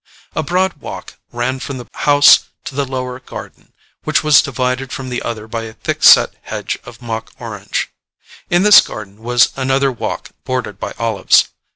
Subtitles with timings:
[0.35, 3.71] A broad walk ran from the house to the lower garden,
[4.03, 7.87] which was divided from the other by a thick set hedge of mock orange:
[8.49, 11.49] in this garden was another walk bordered by olives.